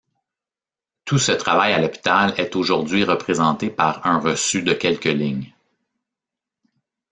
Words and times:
Tout 1.05 1.19
ce 1.19 1.31
travail 1.31 1.73
à 1.73 1.79
l'hôpital 1.79 2.33
est 2.39 2.55
aujourd'hui 2.55 3.03
représenté 3.03 3.69
par 3.69 4.03
un 4.07 4.17
reçu 4.17 4.63
de 4.63 4.73
quelques 4.73 5.05
lignes. 5.05 5.53